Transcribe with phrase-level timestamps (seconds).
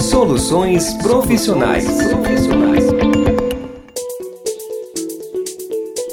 [0.00, 1.86] Soluções profissionais.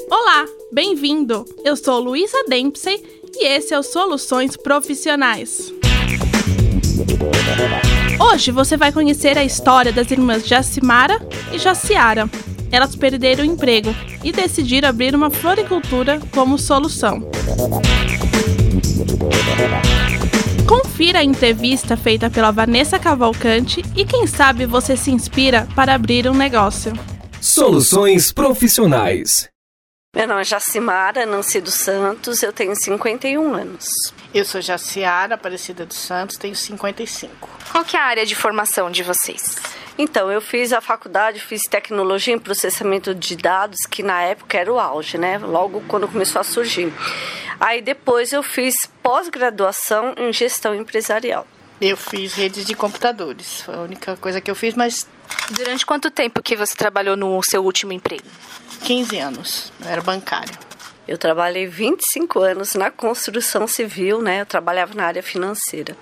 [0.10, 1.46] Olá, bem-vindo!
[1.64, 3.02] Eu sou Luísa Dempsey
[3.36, 5.74] e esse é o Soluções Profissionais.
[8.20, 12.30] Hoje você vai conhecer a história das irmãs Jacimara e Jaciara.
[12.70, 17.30] Elas perderam o emprego e decidiram abrir uma floricultura como solução.
[21.02, 26.30] Confira a entrevista feita pela Vanessa Cavalcante e quem sabe você se inspira para abrir
[26.30, 26.94] um negócio.
[27.42, 29.50] Soluções profissionais.
[30.16, 33.88] Meu nome é Jacimara Nancy dos Santos, eu tenho 51 anos.
[34.32, 37.50] Eu sou Jaciara Aparecida dos Santos, tenho 55.
[37.72, 39.56] Qual que é a área de formação de vocês?
[39.98, 44.72] Então, eu fiz a faculdade, fiz tecnologia em processamento de dados, que na época era
[44.72, 45.38] o auge, né?
[45.38, 46.94] Logo quando começou a surgir.
[47.60, 48.74] Aí depois eu fiz
[49.04, 51.46] pós-graduação em gestão empresarial.
[51.80, 55.08] Eu fiz redes de computadores, foi a única coisa que eu fiz, mas
[55.50, 58.24] Durante quanto tempo que você trabalhou no seu último emprego?
[58.84, 60.54] 15 anos, eu era bancário.
[61.12, 64.40] Eu trabalhei 25 anos na construção civil, né?
[64.40, 65.94] Eu trabalhava na área financeira.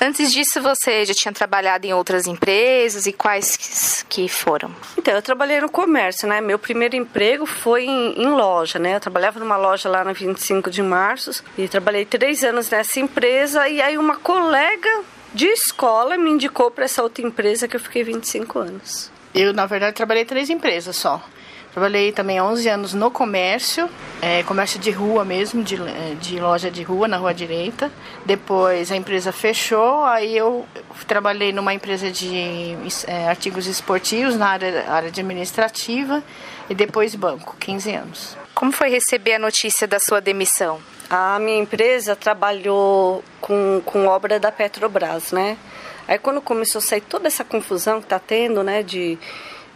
[0.00, 4.74] Antes disso, você já tinha trabalhado em outras empresas e quais que foram?
[4.96, 6.40] Então, eu trabalhei no comércio, né?
[6.40, 8.96] Meu primeiro emprego foi em, em, loja, né?
[8.96, 13.68] Eu trabalhava numa loja lá na 25 de março e trabalhei três anos nessa empresa.
[13.68, 18.02] E aí, uma colega de escola me indicou para essa outra empresa que eu fiquei
[18.02, 19.12] 25 anos.
[19.34, 21.22] Eu, na verdade, trabalhei três empresas só.
[21.76, 23.86] Trabalhei também 11 anos no comércio,
[24.20, 25.76] é, comércio de rua mesmo, de,
[26.20, 27.90] de loja de rua, na rua direita.
[28.24, 30.66] Depois a empresa fechou, aí eu
[31.06, 36.22] trabalhei numa empresa de é, artigos esportivos, na área, área administrativa,
[36.68, 38.36] e depois banco, 15 anos.
[38.54, 40.80] Como foi receber a notícia da sua demissão?
[41.10, 45.56] A minha empresa trabalhou com, com obra da Petrobras, né?
[46.08, 49.18] Aí quando começou a sair toda essa confusão que está tendo, né, de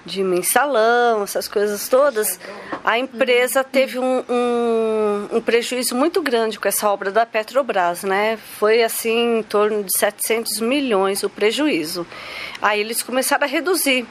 [0.04, 2.40] de mensalão, essas coisas todas,
[2.84, 8.38] a empresa teve um, um, um, prejuízo muito grande com essa obra da Petrobras, né?
[8.58, 12.06] Foi assim em torno de 700 milhões o prejuízo.
[12.62, 14.06] Aí eles começaram a reduzir.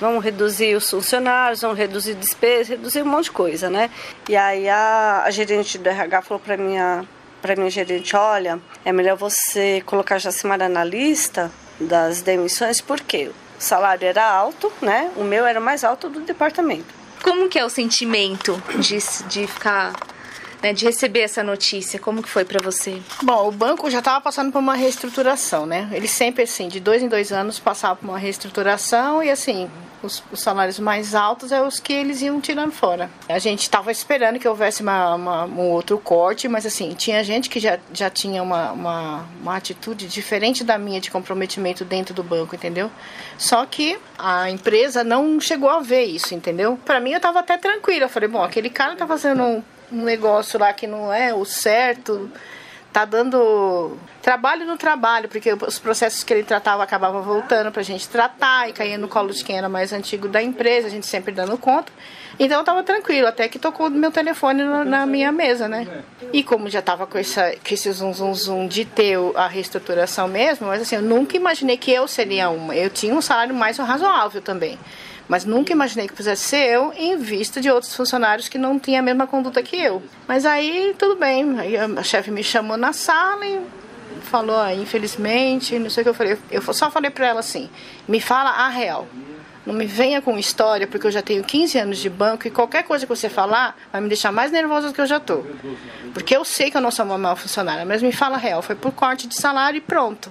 [0.00, 3.90] Vamos reduzir os funcionários, vamos reduzir despesas, reduzir um monte de coisa, né?
[4.28, 7.04] E aí a, a gerente do RH falou para minha
[7.42, 11.50] para minha gerente, olha, é melhor você colocar Jacimara na lista
[11.80, 13.30] das demissões, por quê?
[13.60, 15.10] O salário era alto, né?
[15.16, 16.94] O meu era mais alto do departamento.
[17.22, 18.96] Como que é o sentimento de,
[19.28, 19.92] de ficar
[20.62, 21.98] né, de receber essa notícia?
[21.98, 23.00] Como que foi para você?
[23.22, 25.88] Bom, o banco já estava passando por uma reestruturação, né?
[25.92, 29.68] Ele sempre, assim, de dois em dois anos passava por uma reestruturação e, assim,
[30.02, 33.10] os, os, salários mais altos é os que eles iam tirando fora.
[33.28, 37.48] A gente estava esperando que houvesse uma, uma, um outro corte, mas assim, tinha gente
[37.50, 42.22] que já, já tinha uma, uma, uma atitude diferente da minha de comprometimento dentro do
[42.22, 42.90] banco, entendeu?
[43.36, 46.78] Só que a empresa não chegou a ver isso, entendeu?
[46.84, 48.04] Para mim eu estava até tranquila.
[48.04, 49.62] Eu falei, bom, aquele cara tá fazendo um,
[49.92, 52.30] um negócio lá que não é o certo
[52.92, 57.84] tá dando trabalho no trabalho, porque os processos que ele tratava acabavam voltando para a
[57.84, 61.06] gente tratar e caía no colo de quem era mais antigo da empresa, a gente
[61.06, 61.92] sempre dando conta.
[62.38, 66.02] Então eu tava tranquilo, até que tocou meu telefone na, na minha mesa, né?
[66.32, 70.26] E como já tava com, essa, com esse zum, zum, zum de ter a reestruturação
[70.26, 72.74] mesmo, mas assim, eu nunca imaginei que eu seria uma.
[72.74, 74.78] Eu tinha um salário mais razoável também.
[75.30, 78.98] Mas nunca imaginei que pudesse ser eu em vista de outros funcionários que não tinham
[78.98, 80.02] a mesma conduta que eu.
[80.26, 81.56] Mas aí tudo bem.
[81.56, 83.60] Aí a chefe me chamou na sala e
[84.22, 86.36] falou, ah, infelizmente, não sei o que eu falei.
[86.50, 87.70] Eu só falei para ela assim:
[88.08, 89.06] me fala a real.
[89.64, 92.82] Não me venha com história, porque eu já tenho 15 anos de banco e qualquer
[92.82, 95.44] coisa que você falar vai me deixar mais nervosa do que eu já tô.
[96.12, 98.62] Porque eu sei que eu não sou uma mal funcionária, mas me fala real.
[98.62, 100.28] Foi por corte de salário e pronto.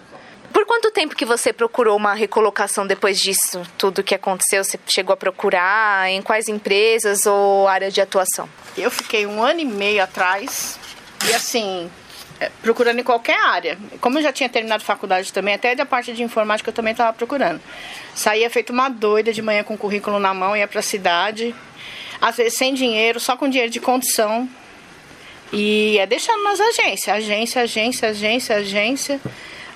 [0.59, 3.61] Por quanto tempo que você procurou uma recolocação depois disso?
[3.77, 6.09] Tudo que aconteceu, você chegou a procurar?
[6.09, 8.49] Em quais empresas ou área de atuação?
[8.77, 10.77] Eu fiquei um ano e meio atrás
[11.29, 11.89] e assim,
[12.41, 13.77] é, procurando em qualquer área.
[14.01, 17.13] Como eu já tinha terminado faculdade também, até da parte de informática eu também estava
[17.13, 17.61] procurando.
[18.13, 21.55] Saía feito uma doida de manhã com o currículo na mão, ia para a cidade,
[22.19, 24.47] às vezes sem dinheiro, só com dinheiro de condição.
[25.53, 29.21] E é deixando nas agências, agência, agência, agência, agência.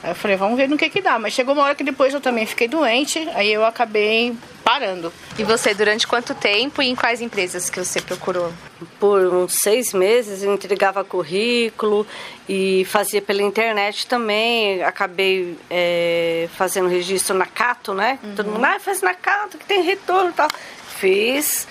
[0.04, 1.18] Aí eu falei, vamos ver no que que dá.
[1.18, 5.14] Mas chegou uma hora que depois eu também fiquei doente, aí eu acabei parando.
[5.38, 8.52] E você, durante quanto tempo e em quais empresas que você procurou?
[9.00, 12.06] Por uns seis meses eu entregava currículo
[12.48, 14.84] e fazia pela internet também.
[14.84, 18.20] Acabei é, fazendo registro na Cato, né?
[18.22, 18.36] Uhum.
[18.36, 20.50] Todo mundo, ah, faz na Cato que tem retorno e tal.
[20.98, 21.66] Fiz,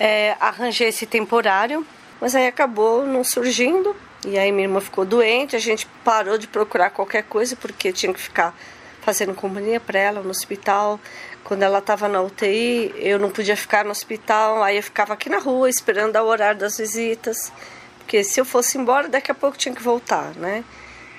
[0.00, 1.86] é, arranjei esse temporário,
[2.18, 3.94] mas aí acabou não surgindo.
[4.24, 8.12] E aí minha irmã ficou doente, a gente parou de procurar qualquer coisa porque tinha
[8.12, 8.56] que ficar
[9.02, 10.98] fazendo companhia para ela no hospital.
[11.44, 15.28] Quando ela estava na UTI, eu não podia ficar no hospital, aí eu ficava aqui
[15.28, 17.52] na rua esperando o horário das visitas,
[17.98, 20.64] porque se eu fosse embora, daqui a pouco tinha que voltar, né?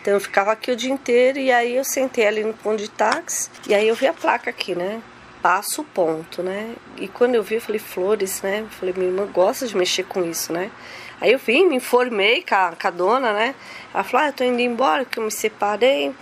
[0.02, 2.90] Então eu ficava aqui o dia inteiro e aí eu sentei ali no ponto de
[2.90, 5.02] táxi e aí eu vi a placa aqui, né?
[5.42, 6.76] Passo ponto, né?
[6.98, 8.62] E quando eu vi, eu falei, flores, né?
[8.62, 10.72] Eu falei, minha irmã gosta de mexer com isso, né?
[11.20, 13.56] Aí eu vim, me informei com a, com a dona, né?
[13.94, 16.14] Ela falou, ah, eu tô indo embora, que eu me separei,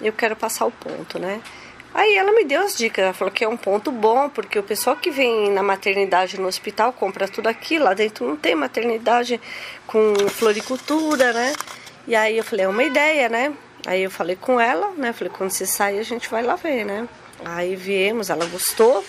[0.00, 1.40] eu quero passar o ponto, né?
[1.94, 4.62] Aí ela me deu as dicas, ela falou que é um ponto bom, porque o
[4.64, 9.40] pessoal que vem na maternidade no hospital compra tudo aqui, lá dentro não tem maternidade
[9.86, 11.52] com floricultura, né?
[12.06, 13.52] E aí eu falei, é uma ideia, né?
[13.86, 15.12] Aí eu falei com ela, né?
[15.12, 17.08] Falei, quando você sair a gente vai lá ver, né?
[17.44, 19.04] Aí viemos, ela gostou.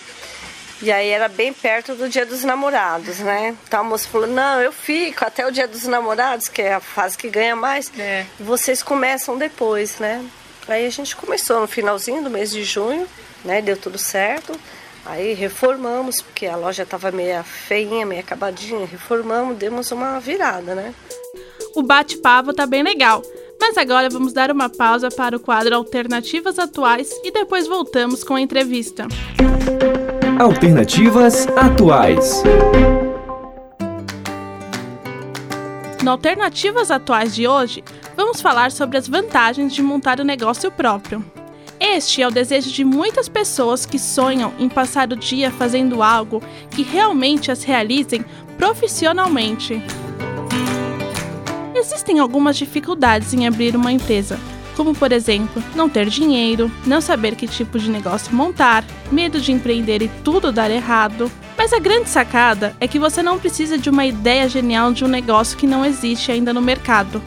[0.81, 3.55] E aí era bem perto do dia dos namorados, né?
[3.67, 6.79] Então a moça falou, não, eu fico até o dia dos namorados, que é a
[6.79, 7.91] fase que ganha mais.
[7.97, 8.25] É.
[8.39, 10.23] E vocês começam depois, né?
[10.67, 13.07] Aí a gente começou no finalzinho do mês de junho,
[13.43, 13.61] né?
[13.61, 14.59] Deu tudo certo.
[15.05, 18.85] Aí reformamos, porque a loja estava meio feinha, meio acabadinha.
[18.85, 20.93] Reformamos, demos uma virada, né?
[21.75, 23.21] o bate-papo tá bem legal.
[23.59, 28.35] Mas agora vamos dar uma pausa para o quadro Alternativas Atuais e depois voltamos com
[28.35, 29.07] a entrevista.
[30.39, 32.43] Alternativas Atuais.
[36.03, 37.81] No Alternativas Atuais de hoje,
[38.17, 41.23] vamos falar sobre as vantagens de montar o um negócio próprio.
[41.79, 46.43] Este é o desejo de muitas pessoas que sonham em passar o dia fazendo algo
[46.69, 48.25] que realmente as realizem
[48.57, 49.81] profissionalmente.
[51.73, 54.37] Existem algumas dificuldades em abrir uma empresa,
[54.75, 59.51] como por exemplo, não ter dinheiro, não saber que tipo de negócio montar, medo de
[59.51, 61.31] empreender e tudo dar errado.
[61.57, 65.07] Mas a grande sacada é que você não precisa de uma ideia genial de um
[65.07, 67.21] negócio que não existe ainda no mercado.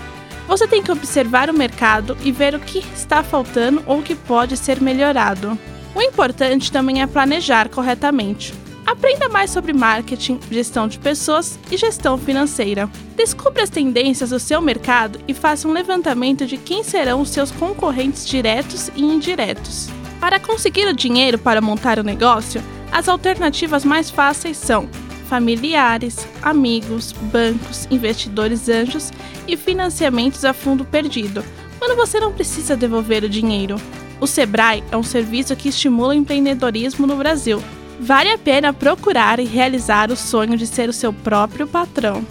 [0.46, 4.14] Você tem que observar o mercado e ver o que está faltando ou o que
[4.14, 5.58] pode ser melhorado.
[5.94, 8.54] O importante também é planejar corretamente.
[8.98, 12.90] Aprenda mais sobre marketing, gestão de pessoas e gestão financeira.
[13.14, 17.52] Descubra as tendências do seu mercado e faça um levantamento de quem serão os seus
[17.52, 19.88] concorrentes diretos e indiretos.
[20.20, 22.60] Para conseguir o dinheiro para montar o negócio,
[22.90, 24.88] as alternativas mais fáceis são
[25.28, 29.12] familiares, amigos, bancos, investidores anjos
[29.46, 31.44] e financiamentos a fundo perdido,
[31.78, 33.76] quando você não precisa devolver o dinheiro.
[34.20, 37.62] O Sebrae é um serviço que estimula o empreendedorismo no Brasil
[38.00, 42.24] Vale a pena procurar e realizar o sonho de ser o seu próprio patrão.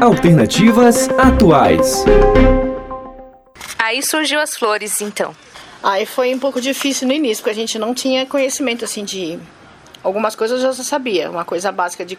[0.00, 2.04] Alternativas atuais.
[3.78, 5.34] Aí surgiu as flores, então.
[5.80, 9.38] Aí foi um pouco difícil no início, porque a gente não tinha conhecimento assim de
[10.02, 12.18] algumas coisas eu já sabia, uma coisa básica de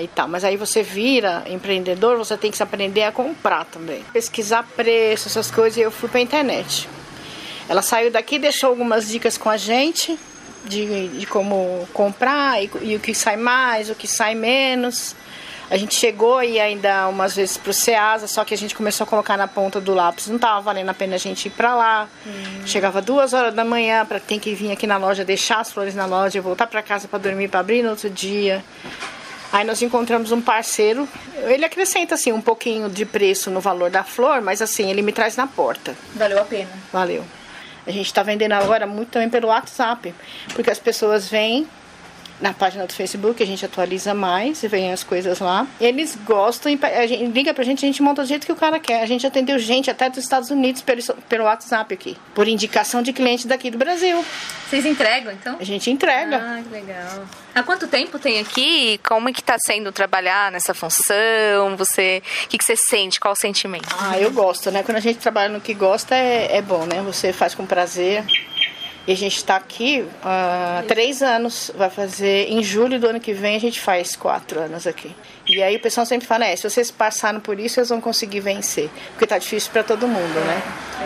[0.00, 0.28] e tal.
[0.28, 4.04] Mas aí você vira empreendedor, você tem que aprender a comprar também.
[4.12, 6.88] Pesquisar preço, essas coisas, e eu fui pra internet.
[7.68, 10.16] Ela saiu daqui, deixou algumas dicas com a gente
[10.68, 15.14] de, de como comprar e, e, o que sai mais, o que sai menos.
[15.68, 19.06] A gente chegou e ainda umas vezes pro Ceasa, só que a gente começou a
[19.06, 20.28] colocar na ponta do lápis.
[20.28, 22.08] Não tava valendo a pena a gente ir para lá.
[22.24, 22.66] Hum.
[22.66, 25.94] Chegava duas horas da manhã para ter que vir aqui na loja, deixar as flores
[25.94, 28.64] na loja, voltar para casa para dormir, para abrir no outro dia.
[29.52, 31.08] Aí nós encontramos um parceiro,
[31.46, 35.12] ele acrescenta assim um pouquinho de preço no valor da flor, mas assim, ele me
[35.12, 35.96] traz na porta.
[36.14, 36.70] Valeu a pena.
[36.92, 37.24] Valeu.
[37.86, 40.14] A gente está vendendo agora muito também pelo WhatsApp,
[40.54, 41.66] porque as pessoas vêm
[42.40, 45.66] na página do Facebook, a gente atualiza mais e vem as coisas lá.
[45.80, 48.78] Eles gostam, a gente, liga pra gente, a gente monta do jeito que o cara
[48.78, 49.02] quer.
[49.02, 53.12] A gente atendeu gente até dos Estados Unidos pelo, pelo WhatsApp aqui, por indicação de
[53.12, 54.24] cliente daqui do Brasil.
[54.68, 55.56] Vocês entregam, então?
[55.58, 56.36] A gente entrega.
[56.36, 57.24] Ah, que legal.
[57.54, 58.98] Há quanto tempo tem aqui?
[59.02, 61.76] Como é que tá sendo trabalhar nessa função?
[61.78, 63.20] Você, o que, que você sente?
[63.20, 63.88] Qual o sentimento?
[63.98, 64.82] Ah, eu gosto, né?
[64.82, 67.00] Quando a gente trabalha no que gosta é, é bom, né?
[67.02, 68.24] Você faz com prazer.
[69.06, 71.70] E a gente está aqui há uh, três anos.
[71.76, 75.14] Vai fazer em julho do ano que vem a gente faz quatro anos aqui.
[75.46, 78.40] E aí o pessoal sempre fala, é, se vocês passaram por isso, vocês vão conseguir
[78.40, 78.90] vencer.
[79.10, 80.62] Porque tá difícil para todo mundo, né?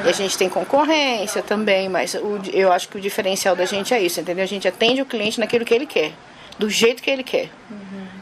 [0.06, 3.92] E a gente tem concorrência também, mas o, eu acho que o diferencial da gente
[3.92, 4.44] é isso, entendeu?
[4.44, 6.12] A gente atende o cliente naquilo que ele quer,
[6.58, 7.50] do jeito que ele quer.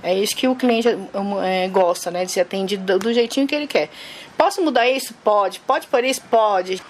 [0.02, 2.24] É isso que o cliente é, gosta, né?
[2.24, 3.90] De se atende do, jeitinho que ele quer.
[4.36, 5.12] Posso mudar isso?
[5.24, 5.60] Pode.
[5.60, 6.22] Pode por isso?
[6.30, 6.80] Pode.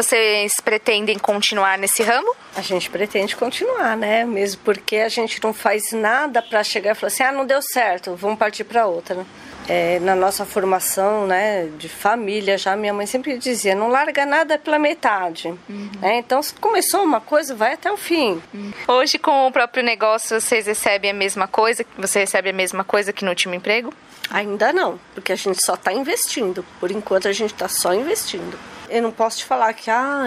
[0.00, 2.34] Vocês pretendem continuar nesse ramo?
[2.56, 4.24] A gente pretende continuar, né?
[4.24, 7.60] Mesmo porque a gente não faz nada para chegar e falar assim: ah, não deu
[7.60, 9.16] certo, vamos partir para outra.
[9.16, 9.26] Né?
[9.68, 14.56] É, na nossa formação né, de família, já minha mãe sempre dizia: não larga nada
[14.56, 15.48] pela metade.
[15.68, 15.90] Uhum.
[16.00, 16.16] Né?
[16.16, 18.42] Então, se começou uma coisa, vai até o fim.
[18.54, 18.72] Uhum.
[18.88, 21.84] Hoje, com o próprio negócio, vocês recebem a mesma coisa?
[21.98, 23.92] Você recebe a mesma coisa que no último emprego?
[24.30, 26.64] Ainda não, porque a gente só está investindo.
[26.80, 28.58] Por enquanto a gente está só investindo.
[28.90, 30.24] Eu não posso te falar que ah,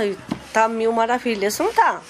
[0.53, 2.01] tá mil maravilhas, não tá.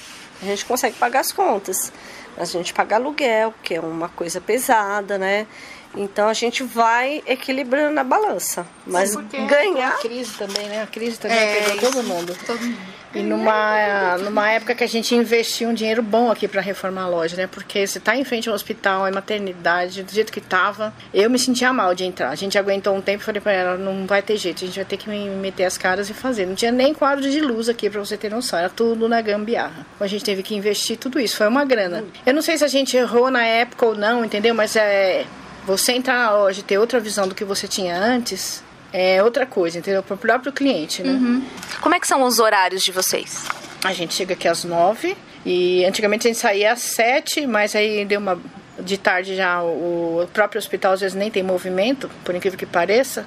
[0.41, 1.91] A gente consegue pagar as contas.
[2.37, 5.47] A gente paga aluguel, que é uma coisa pesada, né?
[5.95, 8.65] Então a gente vai equilibrando a balança.
[8.85, 9.93] Mas Sim, ganhar.
[9.93, 10.81] A crise também, né?
[10.81, 12.35] A crise também É, pegou todo mundo.
[12.45, 13.03] Todo mundo.
[13.15, 17.07] E numa, numa época que a gente investiu um dinheiro bom aqui para reformar a
[17.07, 17.45] loja, né?
[17.45, 21.37] Porque se tá em frente ao hospital, é maternidade, do jeito que tava, eu me
[21.37, 22.29] sentia mal de entrar.
[22.29, 24.75] A gente aguentou um tempo e falei pra ela, não vai ter jeito, a gente
[24.75, 26.47] vai ter que me meter as caras e fazer.
[26.47, 29.85] Não tinha nem quadro de luz aqui para você ter noção, era tudo na gambiarra.
[29.99, 32.03] A gente teve que investir tudo isso, foi uma grana.
[32.25, 34.55] Eu não sei se a gente errou na época ou não, entendeu?
[34.55, 35.23] Mas é
[35.65, 39.45] você entrar na loja e ter outra visão do que você tinha antes, é outra
[39.45, 40.03] coisa, entendeu?
[40.03, 41.41] Para o próprio cliente, né?
[41.81, 43.43] Como é que são os horários de vocês?
[43.83, 48.05] A gente chega aqui às nove e antigamente a gente saía às sete, mas aí
[48.05, 48.39] deu uma
[48.79, 53.25] de tarde já o, próprio hospital às vezes nem tem movimento, por incrível que pareça.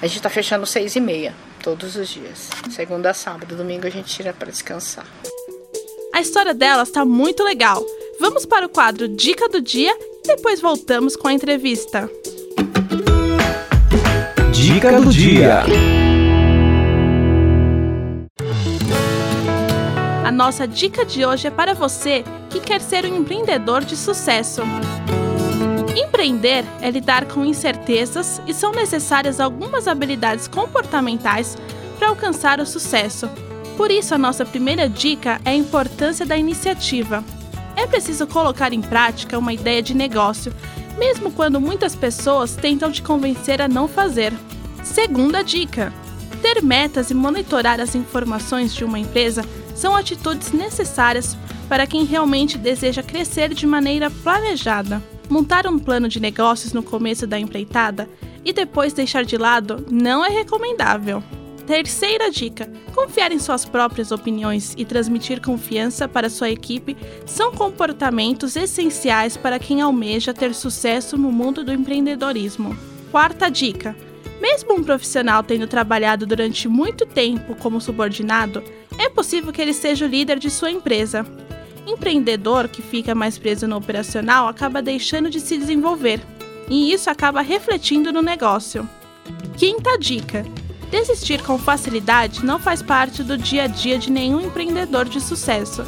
[0.00, 3.90] A gente está fechando seis e meia todos os dias, segunda a sábado, domingo a
[3.90, 5.06] gente tira para descansar.
[6.12, 7.84] A história delas está muito legal.
[8.18, 12.10] Vamos para o quadro Dica do Dia depois voltamos com a entrevista.
[14.52, 15.64] Dica do dia.
[20.24, 24.62] A nossa dica de hoje é para você que quer ser um empreendedor de sucesso.
[25.96, 31.56] Empreender é lidar com incertezas e são necessárias algumas habilidades comportamentais
[31.98, 33.28] para alcançar o sucesso.
[33.76, 37.24] Por isso, a nossa primeira dica é a importância da iniciativa.
[37.80, 40.52] É preciso colocar em prática uma ideia de negócio,
[40.98, 44.34] mesmo quando muitas pessoas tentam te convencer a não fazer.
[44.84, 45.90] Segunda dica:
[46.42, 49.42] ter metas e monitorar as informações de uma empresa
[49.74, 51.34] são atitudes necessárias
[51.70, 55.02] para quem realmente deseja crescer de maneira planejada.
[55.30, 58.06] Montar um plano de negócios no começo da empreitada
[58.44, 61.24] e depois deixar de lado não é recomendável.
[61.70, 68.56] Terceira dica: confiar em suas próprias opiniões e transmitir confiança para sua equipe são comportamentos
[68.56, 72.76] essenciais para quem almeja ter sucesso no mundo do empreendedorismo.
[73.12, 73.96] Quarta dica:
[74.40, 78.64] mesmo um profissional tendo trabalhado durante muito tempo como subordinado,
[78.98, 81.24] é possível que ele seja o líder de sua empresa.
[81.86, 86.20] Empreendedor que fica mais preso no operacional acaba deixando de se desenvolver,
[86.68, 88.90] e isso acaba refletindo no negócio.
[89.56, 90.44] Quinta dica:
[90.90, 95.84] desistir com facilidade não faz parte do dia a dia de nenhum empreendedor de sucesso.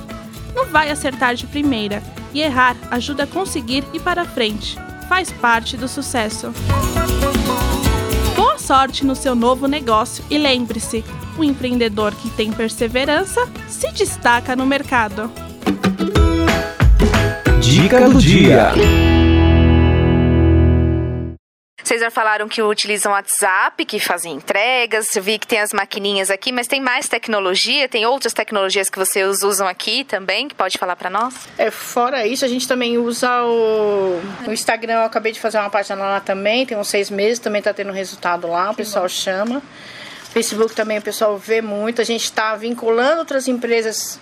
[0.54, 2.02] Não vai acertar de primeira,
[2.35, 4.76] e errar ajuda a conseguir ir para frente.
[5.09, 6.52] Faz parte do sucesso.
[8.35, 11.04] Boa sorte no seu novo negócio e lembre-se:
[11.37, 15.30] o empreendedor que tem perseverança se destaca no mercado.
[17.61, 18.73] Dica do dia.
[21.92, 25.14] Vocês já falaram que utilizam WhatsApp, que fazem entregas.
[25.14, 27.87] Eu vi que tem as maquininhas aqui, mas tem mais tecnologia?
[27.87, 30.49] Tem outras tecnologias que vocês usam aqui também?
[30.49, 31.34] Que pode falar para nós?
[31.58, 35.00] É, fora isso, a gente também usa o, o Instagram.
[35.00, 37.92] Eu acabei de fazer uma página lá também, tem uns seis meses, também está tendo
[37.92, 39.62] resultado lá, o pessoal chama.
[40.32, 42.00] Facebook também o pessoal vê muito.
[42.00, 44.18] A gente está vinculando outras empresas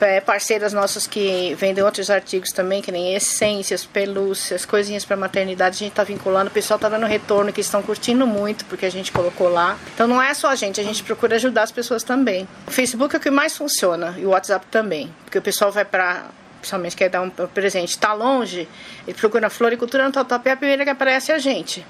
[0.00, 5.76] é, parceiras nossas que vendem outros artigos também, que nem essências, pelúcias, coisinhas para maternidade.
[5.76, 6.48] A gente está vinculando.
[6.48, 9.78] O pessoal está dando retorno, que estão curtindo muito, porque a gente colocou lá.
[9.94, 12.48] Então não é só a gente, a gente procura ajudar as pessoas também.
[12.66, 15.84] O Facebook é o que mais funciona e o WhatsApp também, porque o pessoal vai
[15.84, 16.26] para
[16.60, 18.68] principalmente quer dar um presente, está longe,
[19.06, 21.84] ele procura floricultura no Tatuapé, a primeira que aparece é a gente.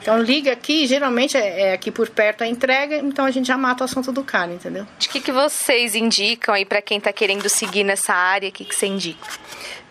[0.00, 3.56] Então liga aqui, geralmente é, é aqui por perto a entrega, então a gente já
[3.56, 4.84] mata o assunto do cara, entendeu?
[4.84, 8.48] O que, que vocês indicam aí para quem está querendo seguir nessa área?
[8.48, 9.26] O que, que você indica?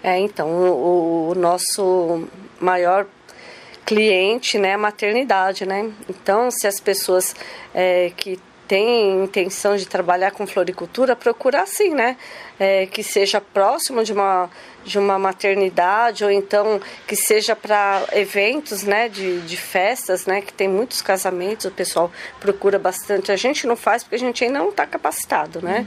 [0.04, 2.28] É, então, o, o nosso
[2.60, 3.06] maior
[3.86, 5.90] cliente né, é a maternidade, né?
[6.10, 7.36] Então, se as pessoas
[7.74, 8.38] é, que
[8.68, 12.18] têm intenção de trabalhar com floricultura, procurar sim, né?
[12.60, 14.50] É, que seja próximo de uma,
[14.88, 19.10] de uma maternidade ou então que seja para eventos, né?
[19.10, 20.42] De, de festas, né?
[20.42, 23.32] Que tem muitos casamentos, o pessoal procura bastante.
[23.32, 25.86] A gente não faz porque a gente ainda não está capacitado, né?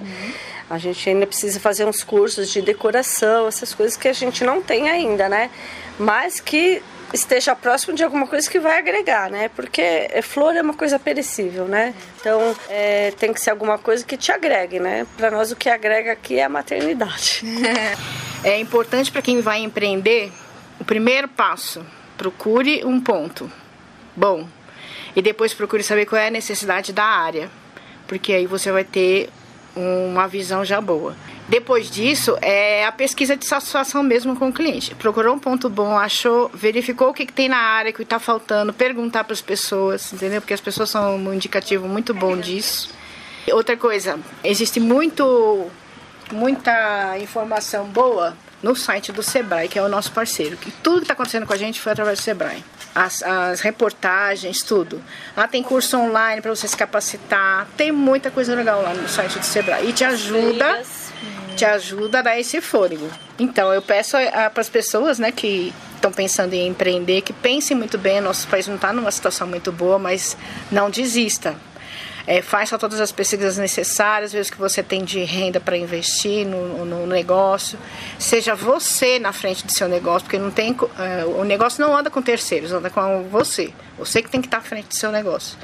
[0.68, 4.62] A gente ainda precisa fazer uns cursos de decoração, essas coisas que a gente não
[4.62, 5.50] tem ainda, né?
[5.98, 9.50] Mas que esteja próximo de alguma coisa que vai agregar, né?
[9.56, 11.94] Porque é, flor é uma coisa perecível, né?
[12.20, 15.06] Então é, tem que ser alguma coisa que te agregue, né?
[15.16, 17.42] Para nós o que agrega aqui é a maternidade.
[18.42, 20.32] É importante para quem vai empreender,
[20.78, 21.84] o primeiro passo,
[22.16, 23.50] procure um ponto
[24.16, 24.48] bom.
[25.14, 27.50] E depois procure saber qual é a necessidade da área,
[28.08, 29.28] porque aí você vai ter
[29.76, 31.14] uma visão já boa.
[31.48, 34.94] Depois disso, é a pesquisa de satisfação mesmo com o cliente.
[34.94, 38.18] Procurou um ponto bom, achou, verificou o que, que tem na área, o que está
[38.18, 40.40] faltando, perguntar para as pessoas, entendeu?
[40.40, 42.90] Porque as pessoas são um indicativo muito bom disso.
[43.52, 45.66] Outra coisa, existe muito,
[46.32, 50.56] muita informação boa no site do Sebrae, que é o nosso parceiro.
[50.56, 52.62] Que tudo que está acontecendo com a gente foi através do Sebrae.
[52.94, 55.02] As, as reportagens, tudo.
[55.36, 57.66] Lá tem curso online para você se capacitar.
[57.76, 59.88] Tem muita coisa legal lá no site do Sebrae.
[59.88, 60.82] E te ajuda,
[61.56, 63.08] te ajuda a dar esse fôlego.
[63.38, 64.16] Então, eu peço
[64.52, 68.20] para as pessoas né, que estão pensando em empreender, que pensem muito bem.
[68.20, 70.36] Nosso país não está numa situação muito boa, mas
[70.70, 71.54] não desista
[72.26, 76.46] é, faça todas as pesquisas necessárias, veja o que você tem de renda para investir
[76.46, 77.78] no, no, negócio.
[78.18, 82.10] Seja você na frente do seu negócio, porque não tem, é, o negócio não anda
[82.10, 83.72] com terceiros, anda com você.
[83.98, 85.58] Você que tem que estar à frente do seu negócio.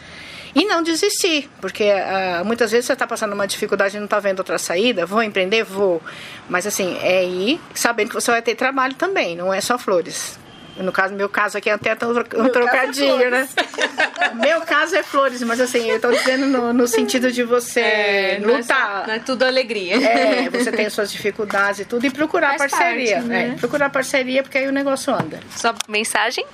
[0.55, 4.19] E não desistir, porque uh, muitas vezes você está passando uma dificuldade e não está
[4.19, 5.05] vendo outra saída.
[5.05, 5.63] Vou empreender?
[5.65, 6.01] Vou.
[6.49, 10.39] Mas assim, é ir sabendo que você vai ter trabalho também, não é só flores.
[10.79, 13.49] No caso, meu caso aqui é até um meu trocadilho, é né?
[14.35, 18.39] meu caso é flores, mas assim, eu tô dizendo no, no sentido de você é,
[18.41, 18.49] lutar.
[18.49, 19.97] Não é, só, não é, tudo alegria.
[19.97, 23.17] É, você tem suas dificuldades e tudo, e procurar Faz parceria.
[23.17, 23.53] Parte, né?
[23.55, 25.41] é, procurar parceria, porque aí o negócio anda.
[25.57, 26.45] Sua mensagem?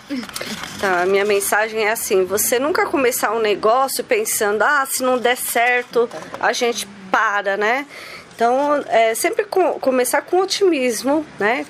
[0.81, 5.19] Tá, a minha mensagem é assim: você nunca começar um negócio pensando, ah, se não
[5.19, 6.09] der certo,
[6.41, 7.87] a gente para, né?
[8.35, 11.67] Então, é, sempre com, começar com otimismo, né?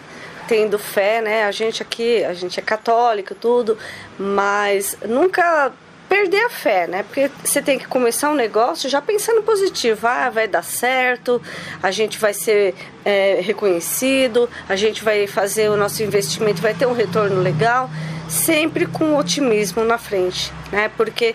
[0.52, 1.44] Tendo fé, né?
[1.44, 3.78] A gente aqui, a gente é católico, tudo,
[4.18, 5.73] mas nunca
[6.11, 7.02] perder a fé, né?
[7.04, 11.40] Porque você tem que começar um negócio já pensando positivo, ah, vai dar certo,
[11.82, 16.85] a gente vai ser é, reconhecido, a gente vai fazer o nosso investimento, vai ter
[16.85, 17.88] um retorno legal,
[18.28, 20.90] sempre com otimismo na frente, né?
[20.99, 21.35] Porque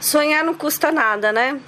[0.00, 1.60] sonhar não custa nada, né?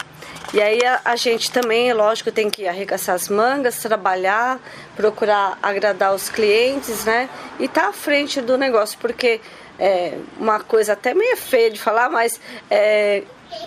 [0.55, 4.61] E aí a, a, gente também, é lógico, tem que arregaçar as mangas, trabalhar,
[4.95, 7.29] procurar agradar os clientes, né?
[7.59, 9.41] E estar tá à frente do negócio, porque
[9.79, 13.23] é uma coisa até meio feia de falar, mas é,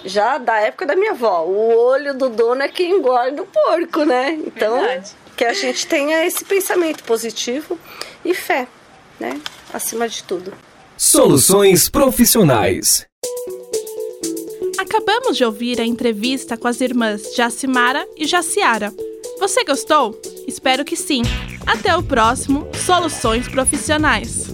[0.06, 4.04] já da época da minha avó, o olho do dono é que engorda o porco,
[4.04, 4.40] né?
[4.46, 5.12] Então, Verdade.
[5.36, 7.78] que a gente tenha esse pensamento positivo
[8.24, 8.68] e fé,
[9.20, 9.40] né?
[9.74, 10.54] Acima de tudo.
[10.98, 13.09] Soluções profissionais.
[14.90, 18.92] Acabamos de ouvir a entrevista com as irmãs Jacimara e Jaciara.
[19.40, 20.20] Você gostou?
[20.48, 21.22] Espero que sim.
[21.64, 24.48] Até o próximo Soluções Profissionais.